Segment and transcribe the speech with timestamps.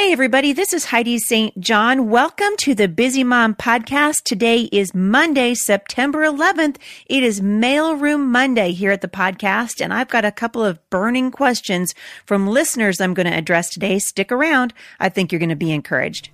[0.00, 1.60] Hey, everybody, this is Heidi St.
[1.60, 2.08] John.
[2.08, 4.22] Welcome to the Busy Mom Podcast.
[4.24, 6.78] Today is Monday, September 11th.
[7.04, 11.30] It is Mailroom Monday here at the podcast, and I've got a couple of burning
[11.30, 11.94] questions
[12.24, 13.98] from listeners I'm going to address today.
[13.98, 14.72] Stick around.
[14.98, 16.30] I think you're going to be encouraged.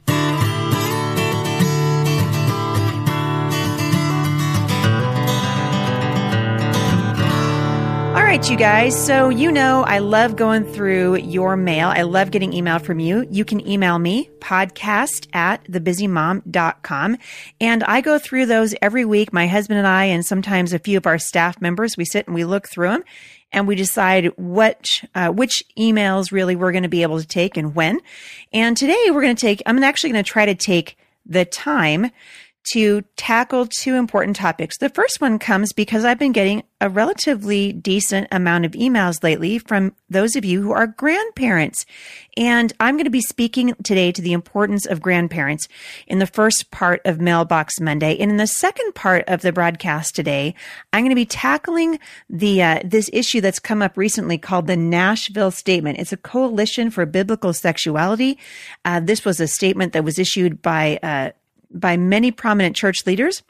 [8.36, 9.06] Right, you guys.
[9.06, 11.88] So, you know, I love going through your mail.
[11.88, 13.26] I love getting email from you.
[13.30, 17.16] You can email me, podcast at thebusymom.com.
[17.62, 19.32] And I go through those every week.
[19.32, 22.34] My husband and I, and sometimes a few of our staff members, we sit and
[22.34, 23.04] we look through them
[23.52, 27.56] and we decide what, uh, which emails really we're going to be able to take
[27.56, 28.00] and when.
[28.52, 32.10] And today we're going to take, I'm actually going to try to take the time
[32.72, 34.78] to tackle two important topics.
[34.78, 39.58] The first one comes because I've been getting a relatively decent amount of emails lately
[39.58, 41.86] from those of you who are grandparents.
[42.36, 45.68] And I'm going to be speaking today to the importance of grandparents
[46.06, 48.18] in the first part of Mailbox Monday.
[48.18, 50.54] And in the second part of the broadcast today,
[50.92, 54.76] I'm going to be tackling the, uh, this issue that's come up recently called the
[54.76, 55.98] Nashville Statement.
[55.98, 58.38] It's a coalition for biblical sexuality.
[58.84, 61.30] Uh, this was a statement that was issued by, uh,
[61.70, 63.42] by many prominent church leaders.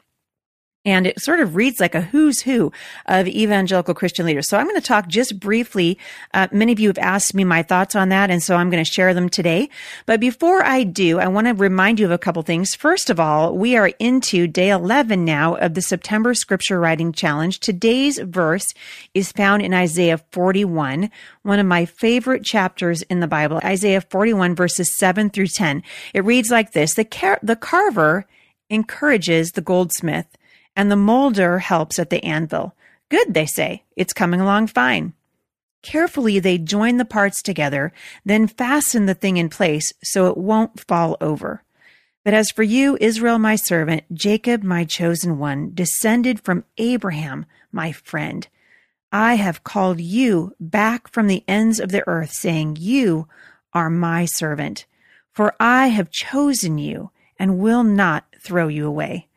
[0.87, 2.71] And it sort of reads like a who's who
[3.07, 4.47] of evangelical Christian leaders.
[4.47, 5.99] So I'm going to talk just briefly.
[6.33, 8.81] Uh, many of you have asked me my thoughts on that, and so I'm going
[8.81, 9.69] to share them today.
[10.05, 12.73] But before I do, I want to remind you of a couple things.
[12.73, 17.59] First of all, we are into day 11 now of the September Scripture Writing Challenge.
[17.59, 18.73] Today's verse
[19.13, 21.11] is found in Isaiah 41,
[21.43, 25.83] one of my favorite chapters in the Bible, Isaiah 41 verses 7 through 10.
[26.13, 28.25] It reads like this, the, car- the carver
[28.69, 30.27] encourages the goldsmith
[30.77, 32.75] and the molder helps at the anvil.
[33.09, 33.83] Good, they say.
[33.95, 35.13] It's coming along fine.
[35.81, 37.91] Carefully, they join the parts together,
[38.23, 41.63] then fasten the thing in place so it won't fall over.
[42.23, 47.91] But as for you, Israel, my servant, Jacob, my chosen one, descended from Abraham, my
[47.91, 48.47] friend,
[49.11, 53.27] I have called you back from the ends of the earth, saying, You
[53.73, 54.85] are my servant.
[55.31, 59.27] For I have chosen you and will not throw you away.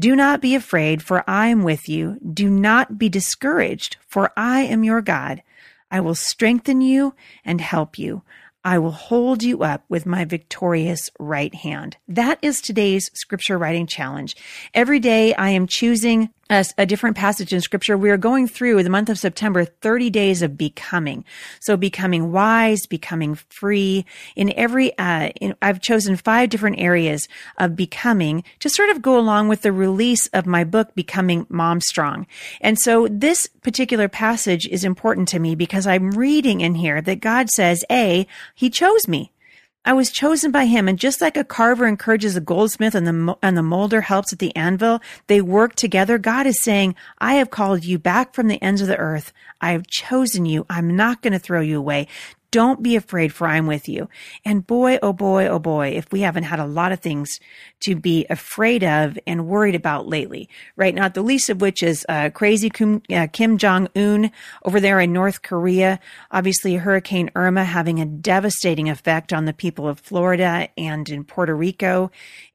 [0.00, 2.18] Do not be afraid, for I am with you.
[2.24, 5.42] Do not be discouraged, for I am your God.
[5.90, 8.22] I will strengthen you and help you.
[8.64, 11.98] I will hold you up with my victorious right hand.
[12.08, 14.36] That is today's scripture writing challenge.
[14.72, 17.96] Every day I am choosing a, a, different passage in scripture.
[17.96, 21.24] We are going through the month of September, 30 days of becoming.
[21.60, 27.28] So becoming wise, becoming free in every, uh, in, I've chosen five different areas
[27.58, 31.80] of becoming to sort of go along with the release of my book, Becoming Mom
[31.80, 32.26] Strong.
[32.60, 37.20] And so this particular passage is important to me because I'm reading in here that
[37.20, 39.32] God says, A, he chose me.
[39.82, 43.36] I was chosen by him, and just like a carver encourages a goldsmith and the
[43.42, 46.18] and the molder helps at the anvil, they work together.
[46.18, 49.32] God is saying, "I have called you back from the ends of the earth.
[49.60, 50.66] I have chosen you.
[50.68, 52.08] I'm not going to throw you away.
[52.50, 54.08] Don't be afraid, for I'm with you.
[54.44, 57.38] And boy, oh boy, oh boy, if we haven't had a lot of things
[57.80, 60.94] to be afraid of and worried about lately, right?
[60.94, 64.32] Not the least of which is uh, crazy Kim, uh, Kim Jong Un
[64.64, 66.00] over there in North Korea.
[66.30, 71.54] Obviously, Hurricane Irma having a devastating effect on the people of Florida and in Puerto
[71.54, 72.10] Rico.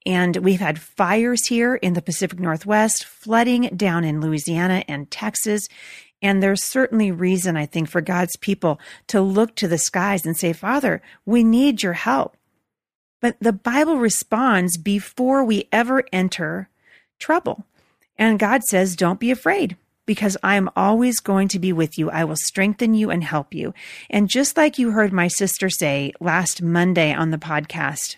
[0.05, 5.67] And we've had fires here in the Pacific Northwest, flooding down in Louisiana and Texas.
[6.25, 10.35] And there's certainly reason, I think, for God's people to look to the skies and
[10.35, 12.35] say, Father, we need your help.
[13.21, 16.67] But the Bible responds before we ever enter
[17.19, 17.67] trouble.
[18.17, 19.77] And God says, Don't be afraid
[20.07, 22.09] because I am always going to be with you.
[22.09, 23.75] I will strengthen you and help you.
[24.09, 28.15] And just like you heard my sister say last Monday on the podcast,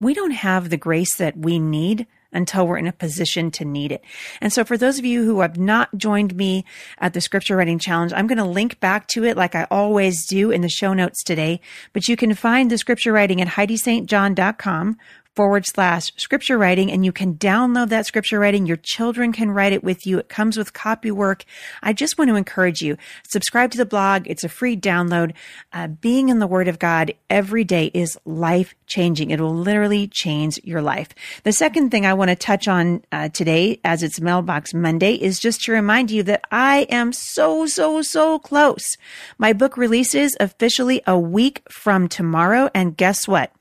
[0.00, 3.92] we don't have the grace that we need until we're in a position to need
[3.92, 4.02] it.
[4.40, 6.64] And so for those of you who have not joined me
[6.98, 10.26] at the scripture writing challenge, I'm going to link back to it like I always
[10.26, 11.60] do in the show notes today,
[11.92, 14.98] but you can find the scripture writing at heidistjohn.com
[15.36, 18.66] forward slash scripture writing and you can download that scripture writing.
[18.66, 20.18] Your children can write it with you.
[20.18, 21.44] It comes with copy work.
[21.82, 22.96] I just want to encourage you,
[23.28, 24.24] subscribe to the blog.
[24.26, 25.34] It's a free download.
[25.72, 29.30] Uh, being in the word of God every day is life changing.
[29.30, 31.10] It will literally change your life.
[31.44, 35.38] The second thing I want to touch on uh, today as it's mailbox Monday is
[35.38, 38.96] just to remind you that I am so, so, so close.
[39.38, 42.70] My book releases officially a week from tomorrow.
[42.74, 43.52] And guess what?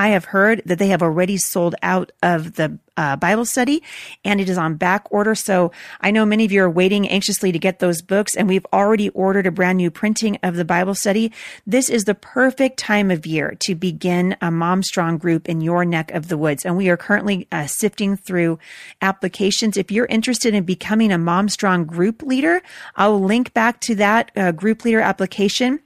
[0.00, 3.82] I have heard that they have already sold out of the uh, Bible study
[4.24, 5.34] and it is on back order.
[5.34, 8.64] So I know many of you are waiting anxiously to get those books and we've
[8.72, 11.32] already ordered a brand new printing of the Bible study.
[11.66, 15.84] This is the perfect time of year to begin a Mom Strong group in your
[15.84, 16.64] neck of the woods.
[16.64, 18.58] And we are currently uh, sifting through
[19.02, 19.76] applications.
[19.76, 22.62] If you're interested in becoming a Mom Strong group leader,
[22.96, 25.80] I'll link back to that uh, group leader application.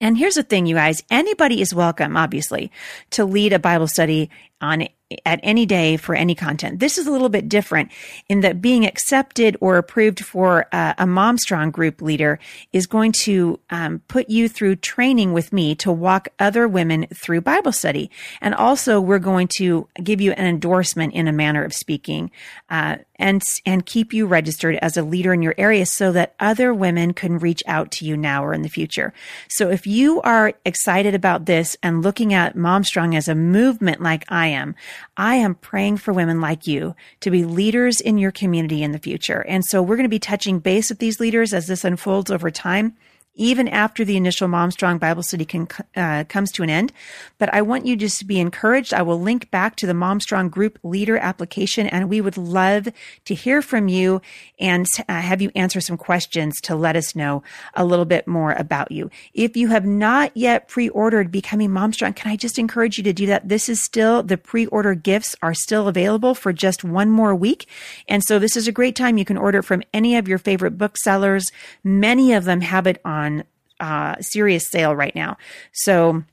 [0.00, 2.70] And here's the thing, you guys, anybody is welcome, obviously,
[3.10, 4.30] to lead a Bible study
[4.60, 4.88] on
[5.26, 6.80] at any day for any content.
[6.80, 7.90] This is a little bit different
[8.28, 12.38] in that being accepted or approved for a, a Mom Strong group leader
[12.72, 17.42] is going to um, put you through training with me to walk other women through
[17.42, 18.10] Bible study.
[18.40, 22.30] And also, we're going to give you an endorsement in a manner of speaking.
[22.68, 26.74] Uh, and and keep you registered as a leader in your area so that other
[26.74, 29.12] women can reach out to you now or in the future.
[29.48, 34.24] So if you are excited about this and looking at Momstrong as a movement like
[34.28, 34.74] I am,
[35.16, 38.98] I am praying for women like you to be leaders in your community in the
[38.98, 39.44] future.
[39.46, 42.50] And so we're going to be touching base with these leaders as this unfolds over
[42.50, 42.96] time
[43.34, 45.66] even after the initial Mom Strong Bible study can,
[45.96, 46.92] uh, comes to an end.
[47.38, 48.94] But I want you just to be encouraged.
[48.94, 52.88] I will link back to the Mom Strong group leader application, and we would love
[53.24, 54.22] to hear from you
[54.60, 57.42] and uh, have you answer some questions to let us know
[57.74, 59.10] a little bit more about you.
[59.32, 63.12] If you have not yet pre-ordered Becoming Mom Strong, can I just encourage you to
[63.12, 63.48] do that?
[63.48, 67.66] This is still the pre-order gifts are still available for just one more week,
[68.08, 69.18] and so this is a great time.
[69.18, 71.50] You can order from any of your favorite booksellers.
[71.82, 73.44] Many of them have it on on
[73.80, 75.36] uh, serious sale right now.
[75.72, 76.24] So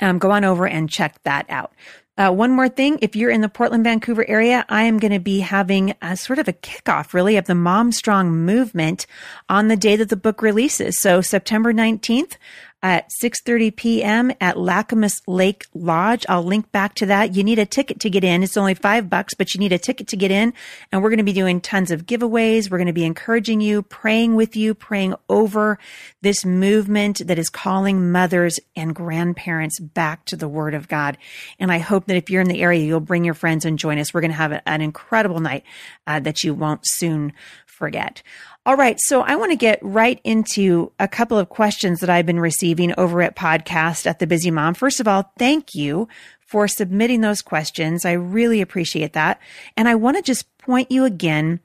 [0.00, 1.72] um, go on over and check that out.
[2.16, 5.18] Uh, one more thing, if you're in the Portland, Vancouver area, I am going to
[5.18, 9.06] be having a sort of a kickoff really of the Mom Strong movement
[9.48, 11.00] on the day that the book releases.
[11.00, 12.36] So September 19th,
[12.84, 14.30] at 6:30 p.m.
[14.42, 16.26] at Lacamas Lake Lodge.
[16.28, 17.34] I'll link back to that.
[17.34, 18.42] You need a ticket to get in.
[18.42, 20.52] It's only 5 bucks, but you need a ticket to get in,
[20.92, 22.70] and we're going to be doing tons of giveaways.
[22.70, 25.78] We're going to be encouraging you, praying with you, praying over
[26.20, 31.16] this movement that is calling mothers and grandparents back to the word of God.
[31.58, 33.98] And I hope that if you're in the area, you'll bring your friends and join
[33.98, 34.12] us.
[34.12, 35.64] We're going to have an incredible night
[36.06, 37.32] uh, that you won't soon
[37.74, 38.22] forget.
[38.66, 38.98] All right.
[39.00, 42.94] So I want to get right into a couple of questions that I've been receiving
[42.96, 44.74] over at podcast at the busy mom.
[44.74, 46.08] First of all, thank you
[46.46, 48.04] for submitting those questions.
[48.04, 49.40] I really appreciate that.
[49.76, 51.60] And I want to just point you again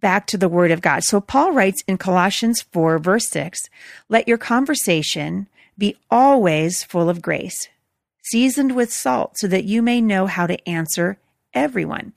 [0.00, 1.04] back to the word of God.
[1.04, 3.70] So Paul writes in Colossians 4 verse 6,
[4.08, 5.46] let your conversation
[5.78, 7.68] be always full of grace,
[8.24, 11.18] seasoned with salt so that you may know how to answer
[11.54, 12.12] everyone.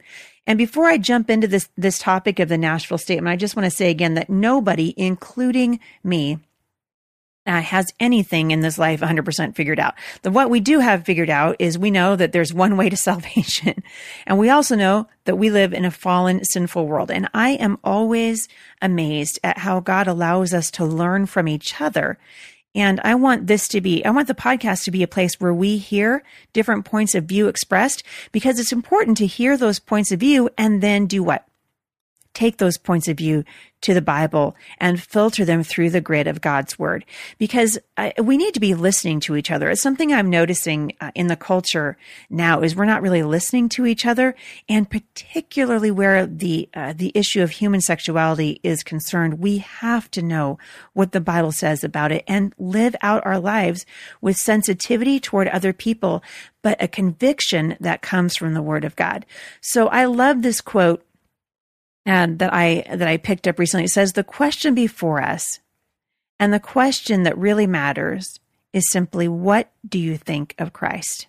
[0.47, 3.65] And before I jump into this, this topic of the Nashville statement, I just want
[3.65, 6.39] to say again that nobody, including me,
[7.47, 9.93] uh, has anything in this life 100% figured out.
[10.23, 12.97] The, what we do have figured out is we know that there's one way to
[12.97, 13.83] salvation.
[14.25, 17.11] And we also know that we live in a fallen, sinful world.
[17.11, 18.47] And I am always
[18.81, 22.17] amazed at how God allows us to learn from each other
[22.75, 25.53] and I want this to be, I want the podcast to be a place where
[25.53, 26.23] we hear
[26.53, 30.83] different points of view expressed because it's important to hear those points of view and
[30.83, 31.47] then do what?
[32.35, 33.43] Take those points of view
[33.81, 37.05] to the Bible and filter them through the grid of God's word
[37.37, 39.69] because uh, we need to be listening to each other.
[39.69, 41.95] It's something I'm noticing uh, in the culture
[42.29, 44.35] now is we're not really listening to each other
[44.67, 50.21] and particularly where the uh, the issue of human sexuality is concerned, we have to
[50.21, 50.57] know
[50.93, 53.85] what the Bible says about it and live out our lives
[54.19, 56.23] with sensitivity toward other people,
[56.63, 59.27] but a conviction that comes from the word of God.
[59.61, 61.05] So I love this quote
[62.05, 63.85] and that I that I picked up recently.
[63.85, 65.59] It says the question before us,
[66.39, 68.39] and the question that really matters
[68.73, 71.27] is simply what do you think of Christ?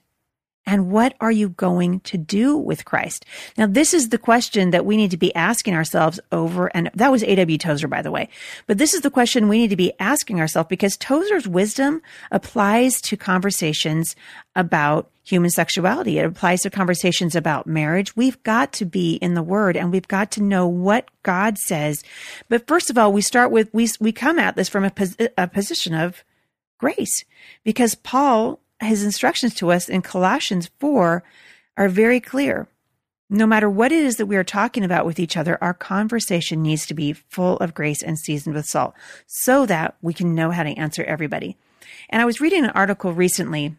[0.66, 3.24] And what are you going to do with Christ?
[3.56, 6.66] Now, this is the question that we need to be asking ourselves over.
[6.74, 7.56] And that was A.W.
[7.56, 8.28] Tozer, by the way.
[8.66, 13.00] But this is the question we need to be asking ourselves because Tozer's wisdom applies
[13.02, 14.16] to conversations
[14.56, 16.18] about human sexuality.
[16.18, 18.16] It applies to conversations about marriage.
[18.16, 22.04] We've got to be in the word and we've got to know what God says.
[22.48, 25.16] But first of all, we start with, we, we come at this from a, pos-
[25.36, 26.24] a position of
[26.78, 27.24] grace
[27.64, 31.22] because Paul his instructions to us in Colossians 4
[31.76, 32.68] are very clear.
[33.28, 36.62] No matter what it is that we are talking about with each other, our conversation
[36.62, 38.94] needs to be full of grace and seasoned with salt
[39.26, 41.56] so that we can know how to answer everybody.
[42.08, 43.74] And I was reading an article recently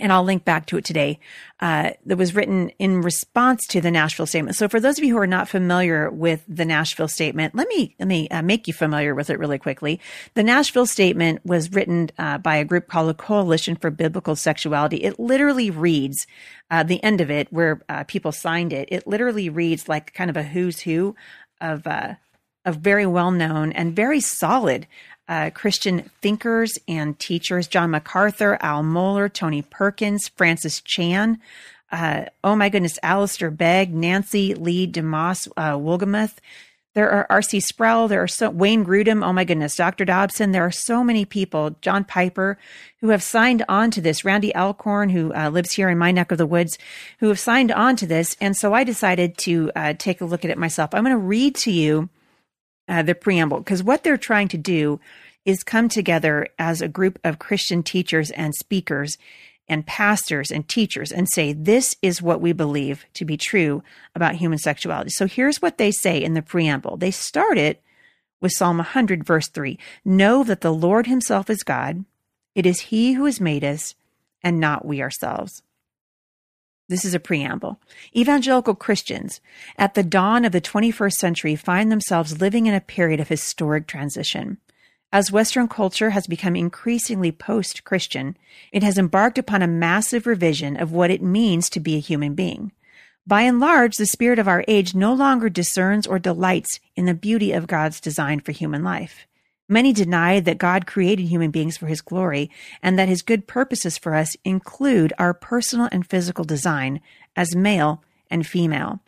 [0.00, 1.20] and I'll link back to it today,
[1.60, 4.56] uh, that was written in response to the Nashville statement.
[4.56, 7.94] So for those of you who are not familiar with the Nashville statement, let me,
[7.98, 10.00] let me uh, make you familiar with it really quickly.
[10.34, 14.98] The Nashville statement was written uh, by a group called the Coalition for Biblical Sexuality.
[14.98, 16.26] It literally reads,
[16.70, 20.30] uh, the end of it where uh, people signed it, it literally reads like kind
[20.30, 21.14] of a who's who
[21.60, 22.14] of, uh,
[22.64, 24.86] of very well known and very solid
[25.30, 31.40] uh, Christian thinkers and teachers John MacArthur, Al Mohler, Tony Perkins, Francis Chan.
[31.92, 36.38] Uh, oh my goodness, Alistair Begg, Nancy Leigh DeMoss uh, Wolgemuth.
[36.94, 37.60] There are R.C.
[37.60, 38.08] Sproul.
[38.08, 39.24] There are so Wayne Grudem.
[39.24, 40.04] Oh my goodness, Dr.
[40.04, 40.50] Dobson.
[40.50, 41.76] There are so many people.
[41.80, 42.58] John Piper,
[43.00, 44.24] who have signed on to this.
[44.24, 46.76] Randy Alcorn, who uh, lives here in my neck of the woods,
[47.20, 48.36] who have signed on to this.
[48.40, 50.92] And so I decided to uh, take a look at it myself.
[50.92, 52.08] I'm going to read to you
[52.90, 55.00] uh, the preamble because what they're trying to do
[55.46, 59.16] is come together as a group of Christian teachers and speakers
[59.68, 63.82] and pastors and teachers and say, this is what we believe to be true
[64.14, 65.10] about human sexuality.
[65.10, 66.96] So here's what they say in the preamble.
[66.96, 67.80] They start it
[68.40, 72.04] with Psalm 100, verse 3 Know that the Lord Himself is God.
[72.54, 73.94] It is He who has made us
[74.42, 75.62] and not we ourselves.
[76.90, 77.78] This is a preamble.
[78.16, 79.40] Evangelical Christians
[79.78, 83.86] at the dawn of the 21st century find themselves living in a period of historic
[83.86, 84.58] transition.
[85.12, 88.36] As Western culture has become increasingly post Christian,
[88.72, 92.34] it has embarked upon a massive revision of what it means to be a human
[92.34, 92.72] being.
[93.24, 97.14] By and large, the spirit of our age no longer discerns or delights in the
[97.14, 99.28] beauty of God's design for human life.
[99.72, 102.50] Many deny that God created human beings for his glory
[102.82, 107.00] and that his good purposes for us include our personal and physical design
[107.36, 108.98] as male and female.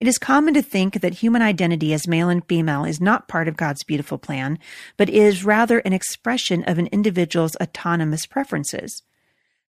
[0.00, 3.48] It is common to think that human identity as male and female is not part
[3.48, 4.58] of God's beautiful plan,
[4.96, 9.02] but is rather an expression of an individual's autonomous preferences.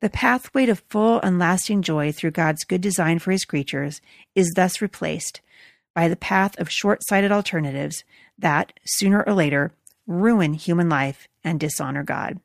[0.03, 4.03] The pathway to full and lasting joy through God's good design for his creatures
[4.35, 5.41] is thus replaced
[5.95, 8.05] by the path of short sighted alternatives
[8.39, 9.73] that, sooner or later,
[10.11, 12.41] ruin human life and dishonor God.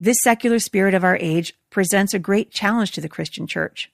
[0.00, 3.90] This secular spirit of our age presents a great challenge to the Christian church.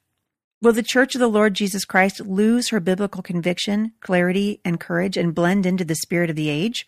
[0.63, 5.17] Will the Church of the Lord Jesus Christ lose her biblical conviction, clarity, and courage
[5.17, 6.87] and blend into the spirit of the age?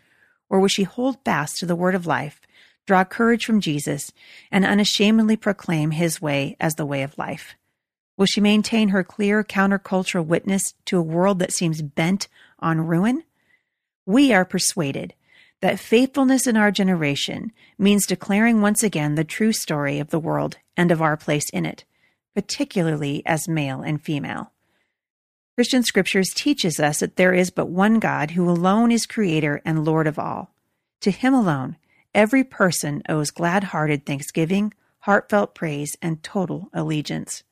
[0.49, 2.41] Or will she hold fast to the word of life,
[2.87, 4.13] draw courage from Jesus,
[4.51, 7.55] and unashamedly proclaim his way as the way of life?
[8.17, 13.25] Will she maintain her clear countercultural witness to a world that seems bent on ruin?
[14.07, 15.15] We are persuaded
[15.61, 20.59] that faithfulness in our generation means declaring once again the true story of the world
[20.77, 21.85] and of our place in it
[22.35, 24.53] particularly as male and female.
[25.55, 29.85] Christian scriptures teaches us that there is but one God who alone is creator and
[29.85, 30.55] Lord of all.
[31.03, 31.77] To him alone,
[32.15, 37.43] every person owes glad-hearted thanksgiving, heartfelt praise, and total allegiance.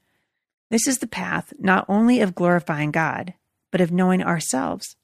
[0.71, 3.35] This is the path not only of glorifying God,
[3.71, 4.97] but of knowing ourselves.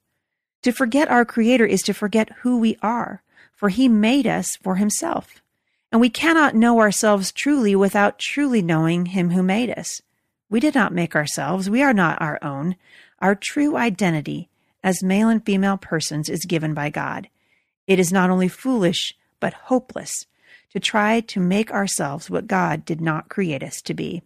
[0.67, 3.23] To forget our Creator is to forget who we are,
[3.55, 5.41] for He made us for Himself.
[5.93, 10.03] And we cannot know ourselves truly without truly knowing Him who made us.
[10.51, 11.71] We did not make ourselves.
[11.71, 12.75] We are not our own.
[13.21, 14.49] Our true identity
[14.83, 17.29] as male and female persons is given by God.
[17.87, 20.27] It is not only foolish, but hopeless
[20.71, 24.25] to try to make ourselves what God did not create us to be.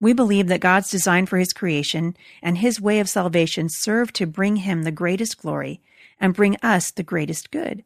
[0.00, 4.26] We believe that God's design for his creation and his way of salvation serve to
[4.26, 5.80] bring him the greatest glory
[6.20, 7.84] and bring us the greatest good.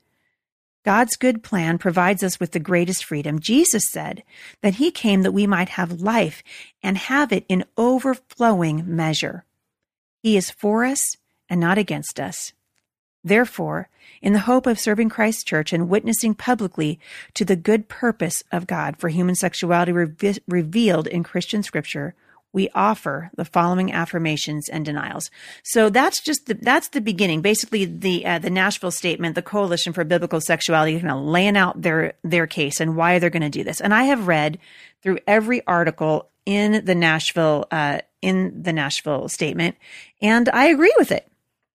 [0.84, 3.38] God's good plan provides us with the greatest freedom.
[3.38, 4.24] Jesus said
[4.62, 6.42] that he came that we might have life
[6.82, 9.44] and have it in overflowing measure.
[10.22, 11.16] He is for us
[11.48, 12.52] and not against us.
[13.24, 13.88] Therefore,
[14.20, 16.98] in the hope of serving Christ's church and witnessing publicly
[17.34, 22.14] to the good purpose of God for human sexuality re- revealed in Christian scripture,
[22.52, 25.30] we offer the following affirmations and denials.
[25.62, 27.40] So that's just the, that's the beginning.
[27.40, 31.80] Basically, the uh, the Nashville statement, the Coalition for Biblical Sexuality, kind of laying out
[31.80, 33.80] their their case and why they're going to do this.
[33.80, 34.58] And I have read
[35.02, 39.76] through every article in the Nashville uh, in the Nashville statement,
[40.20, 41.31] and I agree with it.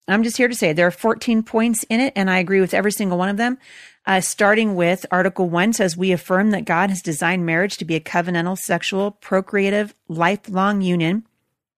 [0.09, 2.75] I'm just here to say there are 14 points in it, and I agree with
[2.75, 3.59] every single one of them.
[4.07, 7.97] Uh, starting with Article 1 says, We affirm that God has designed marriage to be
[7.97, 11.25] a covenantal, sexual, procreative, lifelong union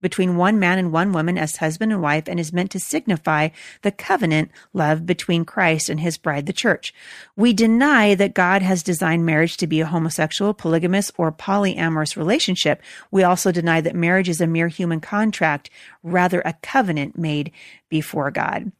[0.00, 3.48] between one man and one woman as husband and wife and is meant to signify
[3.82, 6.94] the covenant love between Christ and his bride, the church.
[7.36, 12.82] We deny that God has designed marriage to be a homosexual, polygamous, or polyamorous relationship.
[13.10, 15.70] We also deny that marriage is a mere human contract,
[16.02, 17.52] rather a covenant made
[17.88, 18.72] before God.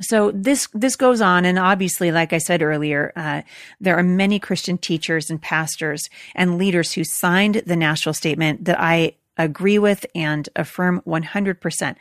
[0.00, 3.42] So this this goes on, and obviously, like I said earlier, uh,
[3.80, 8.78] there are many Christian teachers and pastors and leaders who signed the Nashville Statement that
[8.78, 11.96] I agree with and affirm 100%.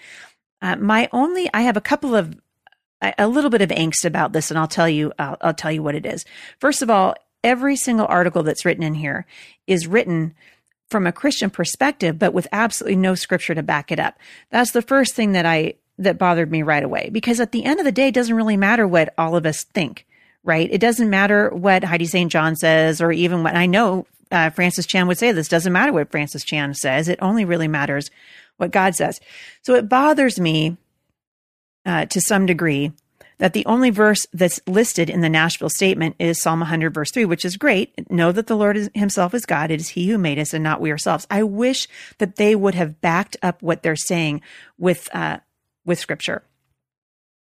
[0.61, 2.35] Uh, my only, I have a couple of,
[3.17, 5.83] a little bit of angst about this, and I'll tell you, I'll, I'll tell you
[5.83, 6.25] what it is.
[6.59, 9.25] First of all, every single article that's written in here
[9.67, 10.33] is written
[10.89, 14.17] from a Christian perspective, but with absolutely no scripture to back it up.
[14.49, 17.79] That's the first thing that I, that bothered me right away, because at the end
[17.79, 20.07] of the day, it doesn't really matter what all of us think,
[20.43, 20.69] right?
[20.71, 22.31] It doesn't matter what Heidi St.
[22.31, 25.93] John says, or even what I know uh, Francis Chan would say this doesn't matter
[25.93, 27.07] what Francis Chan says.
[27.07, 28.09] It only really matters
[28.57, 29.19] what God says.
[29.61, 30.77] So it bothers me
[31.85, 32.91] uh, to some degree
[33.39, 37.25] that the only verse that's listed in the Nashville statement is Psalm 100, verse 3,
[37.25, 38.09] which is great.
[38.09, 39.69] Know that the Lord is, himself is God.
[39.69, 41.27] It is he who made us and not we ourselves.
[41.29, 44.41] I wish that they would have backed up what they're saying
[44.77, 45.39] with, uh,
[45.85, 46.41] with scripture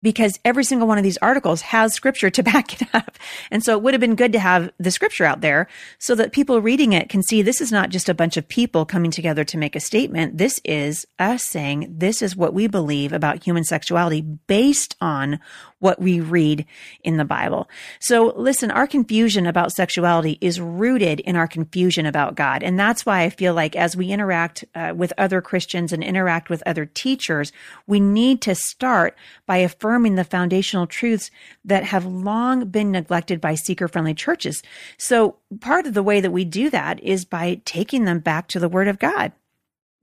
[0.05, 3.19] because every single one of these articles has scripture to back it up.
[3.51, 5.67] And so it would have been good to have the scripture out there
[5.99, 8.85] so that people reading it can see this is not just a bunch of people
[8.85, 10.39] coming together to make a statement.
[10.39, 15.41] This is us saying this is what we believe about human sexuality based on
[15.85, 16.65] what we read
[17.03, 17.69] in the Bible.
[18.01, 22.63] So listen, our confusion about sexuality is rooted in our confusion about God.
[22.63, 26.49] And that's why I feel like as we interact uh, with other Christians and interact
[26.49, 27.53] with other teachers,
[27.87, 29.15] we need to start
[29.45, 31.31] by affirming the foundational truths
[31.67, 34.63] that have long been neglected by seeker friendly churches.
[34.97, 38.59] So part of the way that we do that is by taking them back to
[38.59, 39.33] the word of God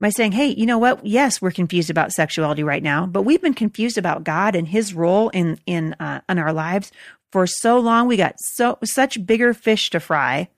[0.02, 1.06] by saying, Hey, you know what?
[1.06, 4.92] Yes, we're confused about sexuality right now, but we've been confused about God and his
[4.92, 6.90] role in, in, uh, in our lives
[7.30, 8.08] for so long.
[8.08, 10.48] We got so, such bigger fish to fry,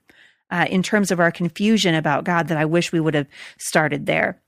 [0.49, 3.27] uh, in terms of our confusion about God that I wish we would have
[3.59, 4.41] started there.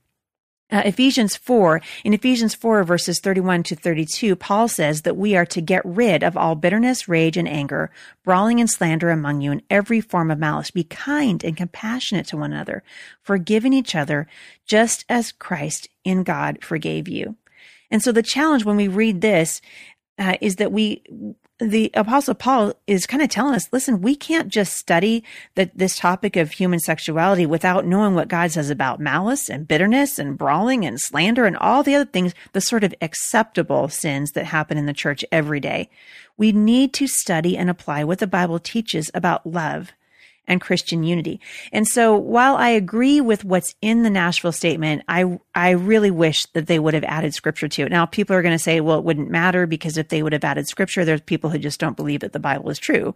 [0.70, 5.46] Uh, Ephesians 4, in Ephesians 4 verses 31 to 32, Paul says that we are
[5.46, 7.90] to get rid of all bitterness, rage, and anger,
[8.22, 10.70] brawling and slander among you, and every form of malice.
[10.70, 12.82] Be kind and compassionate to one another,
[13.22, 14.28] forgiving each other,
[14.66, 17.36] just as Christ in God forgave you.
[17.90, 19.62] And so the challenge when we read this
[20.18, 21.02] uh, is that we
[21.60, 25.24] the apostle paul is kind of telling us listen we can't just study
[25.56, 30.18] the, this topic of human sexuality without knowing what god says about malice and bitterness
[30.18, 34.46] and brawling and slander and all the other things the sort of acceptable sins that
[34.46, 35.88] happen in the church every day.
[36.36, 39.92] We need to study and apply what the bible teaches about love
[40.48, 41.40] and Christian unity.
[41.72, 46.46] And so while I agree with what's in the Nashville statement, I, I really wish
[46.46, 47.90] that they would have added scripture to it.
[47.90, 50.44] Now people are going to say, well, it wouldn't matter because if they would have
[50.44, 53.14] added scripture, there's people who just don't believe that the Bible is true.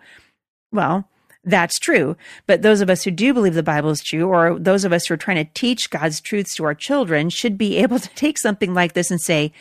[0.70, 1.08] Well,
[1.44, 2.16] that's true.
[2.46, 5.06] But those of us who do believe the Bible is true, or those of us
[5.06, 8.38] who are trying to teach God's truths to our children, should be able to take
[8.38, 9.52] something like this and say,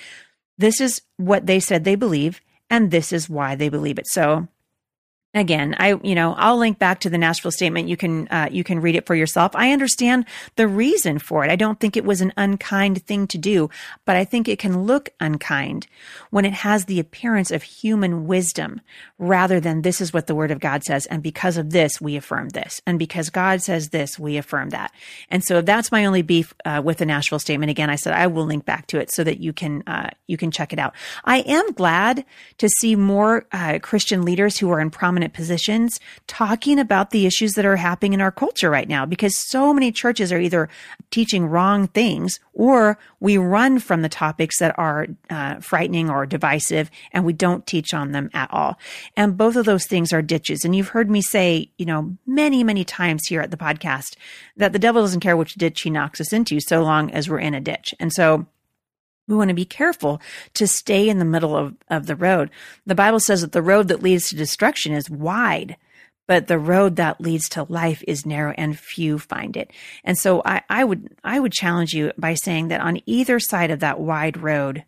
[0.57, 4.07] this is what they said they believe, and this is why they believe it.
[4.07, 4.47] So
[5.33, 7.87] again i you know i'll link back to the nashville statement.
[7.87, 9.51] You can uh, you can read it for yourself.
[9.55, 11.51] I understand the reason for it.
[11.51, 13.69] I don't think it was an unkind thing to do
[14.05, 15.87] but i think it can look unkind
[16.29, 18.81] when it has the appearance of human wisdom
[19.17, 22.15] rather than this is what the word of god says and because of this we
[22.15, 24.91] affirm this and because god says this we affirm that.
[25.29, 27.69] And so that's my only beef uh, with the nashville statement.
[27.69, 30.37] Again i said i will link back to it so that you can uh, you
[30.37, 30.93] can check it out.
[31.23, 32.25] I am glad
[32.57, 37.27] to see more uh, christian leaders who are in prominent prominent positions talking about the
[37.27, 40.67] issues that are happening in our culture right now because so many churches are either
[41.11, 46.89] teaching wrong things or we run from the topics that are uh, frightening or divisive
[47.13, 48.79] and we don't teach on them at all.
[49.15, 50.65] And both of those things are ditches.
[50.65, 54.15] And you've heard me say, you know, many, many times here at the podcast
[54.57, 57.39] that the devil doesn't care which ditch he knocks us into so long as we're
[57.39, 57.93] in a ditch.
[57.99, 58.47] And so
[59.31, 60.21] we want to be careful
[60.55, 62.51] to stay in the middle of, of the road.
[62.85, 65.77] The Bible says that the road that leads to destruction is wide,
[66.27, 69.71] but the road that leads to life is narrow and few find it.
[70.03, 73.71] And so I, I would, I would challenge you by saying that on either side
[73.71, 74.83] of that wide road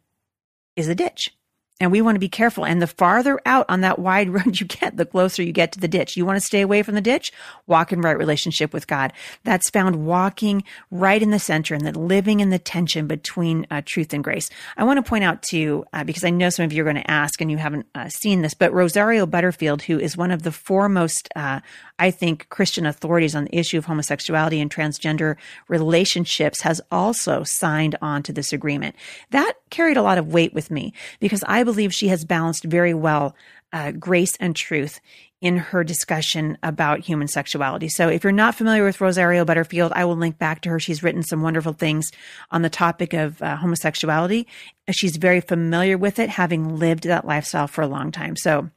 [0.76, 1.32] is a ditch.
[1.80, 2.66] And we want to be careful.
[2.66, 5.80] And the farther out on that wide road you get, the closer you get to
[5.80, 6.16] the ditch.
[6.16, 7.32] You want to stay away from the ditch?
[7.68, 9.12] Walk in right relationship with God.
[9.44, 13.82] That's found walking right in the center and then living in the tension between uh,
[13.86, 14.50] truth and grace.
[14.78, 16.96] I want to point out too, uh, because I know some of you are going
[16.96, 20.44] to ask and you haven't uh, seen this, but Rosario Butterfield, who is one of
[20.44, 21.60] the foremost, uh,
[21.98, 27.98] I think, Christian authorities on the issue of homosexuality and transgender relationships, has also signed
[28.02, 28.96] on to this agreement.
[29.32, 32.94] That carried a lot of weight with me because I believe she has balanced very
[32.94, 33.36] well
[33.72, 35.00] uh, grace and truth
[35.42, 37.90] in her discussion about human sexuality.
[37.90, 40.80] So if you're not familiar with Rosario Butterfield, I will link back to her.
[40.80, 42.10] She's written some wonderful things
[42.50, 44.48] on the topic of uh, homosexuality.
[44.92, 48.38] She's very familiar with it, having lived that lifestyle for a long time.
[48.38, 48.70] So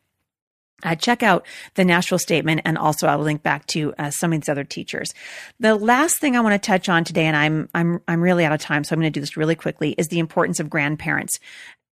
[0.82, 4.40] uh, check out the Nashville statement, and also I'll link back to uh, some of
[4.40, 5.14] these other teachers.
[5.58, 8.52] The last thing I want to touch on today, and I'm I'm I'm really out
[8.52, 11.38] of time, so I'm going to do this really quickly, is the importance of grandparents.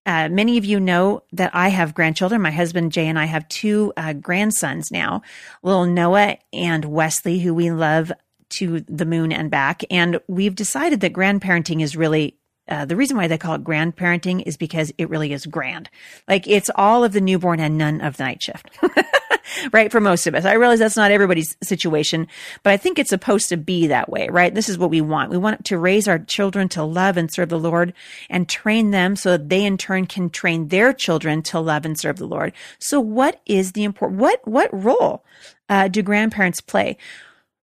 [0.07, 2.43] Uh, many of you know that I have grandchildren.
[2.43, 5.23] My husband Jay and I have two uh, grandsons now,
[5.63, 8.13] little Noah and Wesley, who we love
[8.51, 9.83] to the moon and back.
[9.91, 12.37] And we've decided that grandparenting is really
[12.69, 15.91] uh, the reason why they call it grandparenting is because it really is grand.
[16.29, 18.71] Like it's all of the newborn and none of the night shift.
[19.73, 19.91] right?
[19.91, 20.45] For most of us.
[20.45, 22.27] I realize that's not everybody's situation,
[22.63, 24.55] but I think it's supposed to be that way, right?
[24.55, 25.31] This is what we want.
[25.31, 27.93] We want to raise our children to love and serve the Lord
[28.31, 31.99] and train them so that they in turn can train their children to love and
[31.99, 32.53] serve the Lord.
[32.79, 35.25] So what is the important, what, what role
[35.69, 36.97] uh, do grandparents play?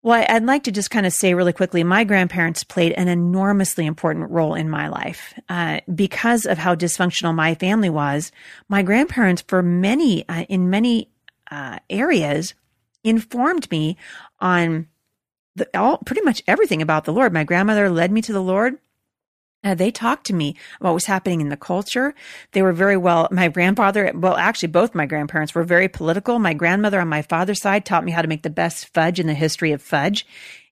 [0.03, 3.85] Well, I'd like to just kind of say really quickly my grandparents played an enormously
[3.85, 5.35] important role in my life.
[5.49, 8.33] Uh, because of how dysfunctional my family was,
[8.69, 11.11] my grandparents, for many, uh, in many
[11.51, 12.55] uh, areas,
[13.05, 13.99] informed me
[14.41, 14.89] on
[15.55, 17.33] the, all, pretty much everything about the Lord.
[17.33, 18.79] My grandmother led me to the Lord.
[19.63, 22.15] Uh, they talked to me about what was happening in the culture.
[22.53, 23.29] They were very well.
[23.31, 26.39] My grandfather, well, actually, both my grandparents were very political.
[26.39, 29.27] My grandmother on my father's side taught me how to make the best fudge in
[29.27, 30.27] the history of fudge.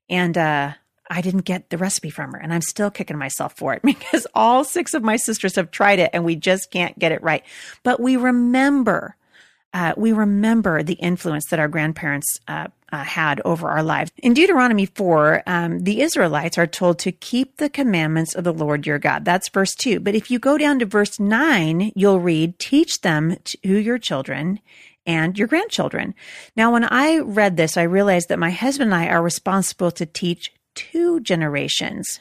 [0.09, 0.72] And, uh,
[1.11, 4.27] I didn't get the recipe from her and I'm still kicking myself for it because
[4.35, 7.42] all six of my sisters have tried it and we just can't get it right.
[7.83, 9.16] But we remember
[9.74, 14.11] uh, we remember the influence that our grandparents uh, uh, had over our lives.
[14.18, 18.87] In Deuteronomy 4, um, the Israelites are told to keep the commandments of the Lord
[18.87, 19.24] your God.
[19.24, 20.00] That's verse 2.
[20.00, 24.61] But if you go down to verse 9, you'll read, teach them to your children
[25.04, 26.14] and your grandchildren.
[26.57, 30.07] Now, when I read this, I realized that my husband and I are responsible to
[30.07, 32.20] teach two generations,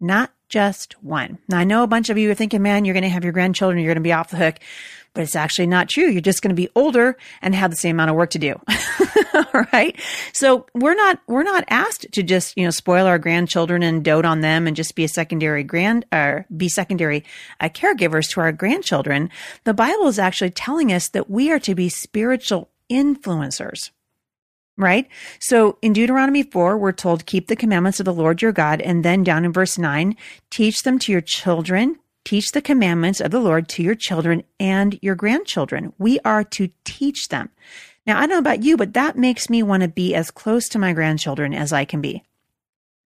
[0.00, 1.38] not just one.
[1.48, 3.32] Now, I know a bunch of you are thinking, man, you're going to have your
[3.32, 4.56] grandchildren, you're going to be off the hook
[5.18, 6.08] but it's actually not true.
[6.08, 8.54] You're just going to be older and have the same amount of work to do.
[9.34, 9.98] All right.
[10.32, 14.24] So we're not, we're not asked to just, you know, spoil our grandchildren and dote
[14.24, 17.24] on them and just be a secondary grand, or be secondary
[17.58, 19.28] uh, caregivers to our grandchildren.
[19.64, 23.90] The Bible is actually telling us that we are to be spiritual influencers
[24.76, 25.08] right?
[25.40, 28.80] So in Deuteronomy 4, we're told, keep the commandments of the Lord your God.
[28.80, 30.14] And then down in verse 9,
[30.50, 31.96] teach them to your children,
[32.28, 35.94] Teach the commandments of the Lord to your children and your grandchildren.
[35.96, 37.48] We are to teach them.
[38.06, 40.68] Now, I don't know about you, but that makes me want to be as close
[40.68, 42.22] to my grandchildren as I can be.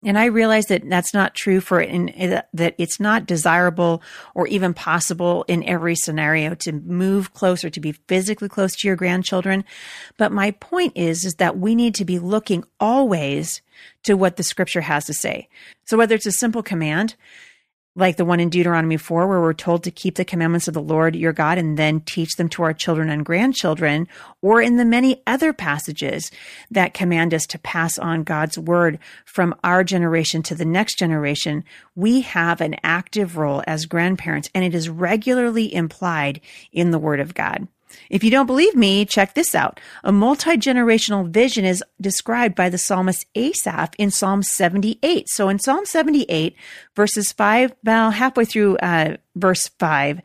[0.05, 4.03] And I realize that that's not true for in, uh, that it's not desirable
[4.35, 8.97] or even possible in every scenario to move closer, to be physically close to your
[8.97, 9.63] grandchildren.
[10.19, 13.63] But my point is, is that we need to be looking always
[14.03, 15.49] to what the scripture has to say.
[15.85, 17.15] So whether it's a simple command,
[17.95, 20.81] like the one in Deuteronomy 4, where we're told to keep the commandments of the
[20.81, 24.09] Lord your God and then teach them to our children and grandchildren,
[24.41, 26.31] or in the many other passages
[26.71, 31.65] that command us to pass on God's word from our generation to the next generation,
[31.95, 36.41] we have an active role as grandparents, and it is regularly implied
[36.73, 37.69] in the word of God.
[38.11, 39.81] If you don't believe me, check this out.
[40.05, 45.29] A multi generational vision is described by the psalmist Asaph in Psalm 78.
[45.29, 46.57] So in Psalm 78,
[46.95, 50.21] verses 5, about halfway through uh, verse 5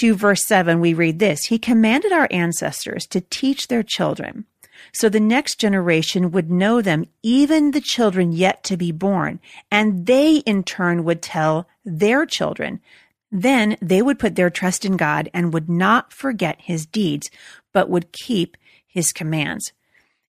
[0.00, 4.46] to verse 7, we read this He commanded our ancestors to teach their children.
[4.92, 10.06] So the next generation would know them, even the children yet to be born, and
[10.06, 12.80] they in turn would tell their children.
[13.30, 17.30] Then they would put their trust in God and would not forget his deeds,
[17.72, 19.72] but would keep his commands.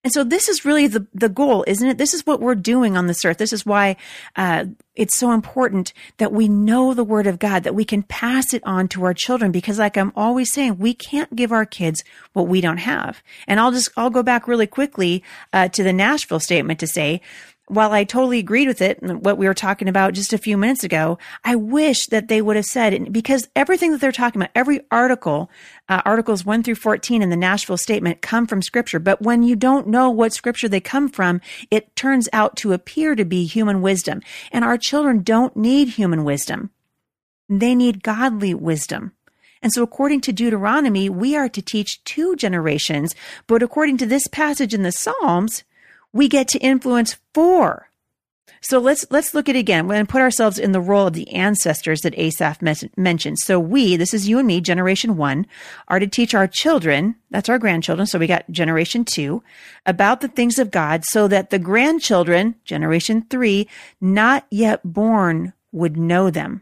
[0.01, 1.97] And so this is really the, the goal, isn't it?
[1.97, 3.38] This is what we're doing on this earth.
[3.38, 3.97] This is why
[4.38, 8.53] uh, it's so important that we know the word of God, that we can pass
[8.53, 9.51] it on to our children.
[9.51, 13.21] Because like I'm always saying, we can't give our kids what we don't have.
[13.45, 17.21] And I'll just, I'll go back really quickly uh, to the Nashville statement to say
[17.69, 20.84] while I totally agreed with it, what we were talking about just a few minutes
[20.84, 24.51] ago, I wish that they would have said, it because everything that they're talking about,
[24.55, 25.51] every article,
[25.88, 28.97] uh, articles 1 through 14 in the Nashville statement come from scripture.
[28.99, 33.13] But when you don't know what scripture they come from, it turns out to appear
[33.13, 34.21] to be human wisdom.
[34.51, 36.71] And our children don't need human wisdom.
[37.47, 39.13] They need godly wisdom.
[39.62, 43.13] And so according to Deuteronomy, we are to teach two generations.
[43.45, 45.63] But according to this passage in the Psalms,
[46.13, 47.89] we get to influence four.
[48.62, 51.30] So let's let's look at it again and put ourselves in the role of the
[51.34, 52.62] ancestors that Asaph
[52.98, 53.39] mentioned.
[53.39, 55.48] So we, this is you and me, generation one,
[55.88, 58.06] are to teach our children, that's our grandchildren.
[58.06, 59.43] So we got generation two,
[59.86, 63.67] about the things of God, so that the grandchildren, generation three,
[64.02, 66.62] not yet born, would know them,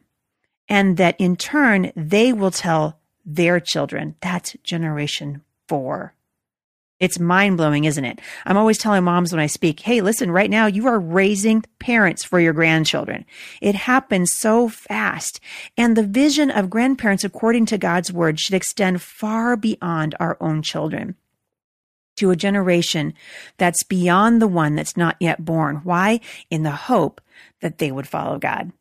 [0.69, 4.15] and that in turn they will tell their children.
[4.21, 6.13] That's generation four.
[6.99, 8.19] It's mind blowing, isn't it?
[8.45, 12.23] I'm always telling moms when I speak, hey, listen, right now you are raising parents
[12.23, 13.25] for your grandchildren.
[13.61, 15.39] It happens so fast.
[15.77, 20.63] And the vision of grandparents, according to God's word, should extend far beyond our own
[20.63, 21.15] children
[22.15, 23.13] to a generation
[23.57, 25.81] that's beyond the one that's not yet born.
[25.83, 26.19] Why?
[26.49, 27.21] In the hope
[27.61, 28.71] that they would follow God.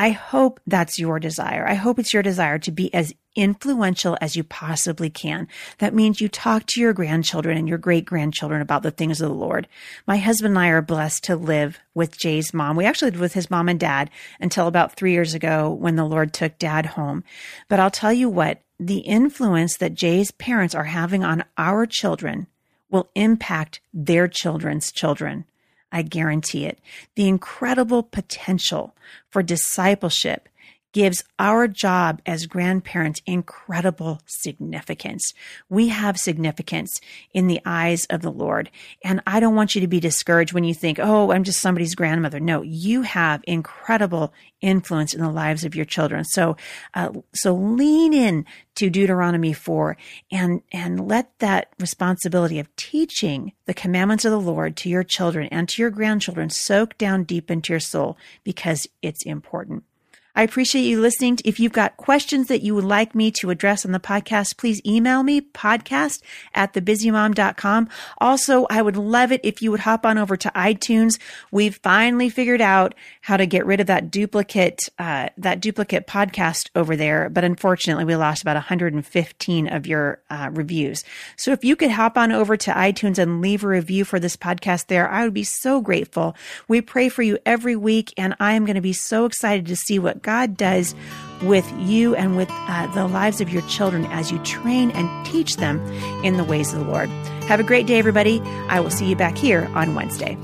[0.00, 1.68] I hope that's your desire.
[1.68, 5.46] I hope it's your desire to be as influential as you possibly can.
[5.76, 9.28] That means you talk to your grandchildren and your great grandchildren about the things of
[9.28, 9.68] the Lord.
[10.06, 12.76] My husband and I are blessed to live with Jay's mom.
[12.76, 14.08] We actually lived with his mom and dad
[14.40, 17.22] until about three years ago when the Lord took dad home.
[17.68, 22.46] But I'll tell you what, the influence that Jay's parents are having on our children
[22.88, 25.44] will impact their children's children.
[25.92, 26.78] I guarantee it.
[27.16, 28.94] The incredible potential
[29.28, 30.48] for discipleship
[30.92, 35.32] gives our job as grandparents incredible significance.
[35.68, 37.00] We have significance
[37.32, 38.70] in the eyes of the Lord.
[39.04, 41.94] And I don't want you to be discouraged when you think, oh, I'm just somebody's
[41.94, 42.40] grandmother.
[42.40, 46.24] No, you have incredible influence in the lives of your children.
[46.24, 46.56] So,
[46.94, 48.44] uh, so lean in
[48.76, 49.96] to Deuteronomy 4
[50.30, 55.48] and, and let that responsibility of teaching the commandments of the Lord to your children
[55.48, 59.84] and to your grandchildren soak down deep into your soul because it's important.
[60.34, 61.38] I appreciate you listening.
[61.44, 64.80] If you've got questions that you would like me to address on the podcast, please
[64.86, 66.22] email me podcast
[66.54, 67.88] at thebusymom.com.
[68.18, 71.18] Also, I would love it if you would hop on over to iTunes.
[71.50, 76.70] We've finally figured out how to get rid of that duplicate, uh, that duplicate podcast
[76.74, 77.28] over there.
[77.28, 81.04] But unfortunately, we lost about 115 of your uh, reviews.
[81.36, 84.36] So if you could hop on over to iTunes and leave a review for this
[84.36, 86.36] podcast there, I would be so grateful.
[86.68, 89.76] We pray for you every week and I am going to be so excited to
[89.76, 90.94] see God does
[91.42, 95.56] with you and with uh, the lives of your children as you train and teach
[95.56, 95.80] them
[96.22, 97.08] in the ways of the Lord.
[97.48, 98.40] Have a great day, everybody.
[98.68, 100.36] I will see you back here on Wednesday.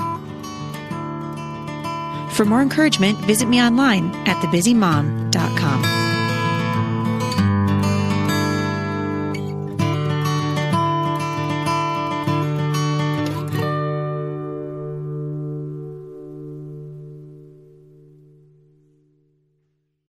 [2.33, 6.06] For more encouragement, visit me online at thebusymom.com.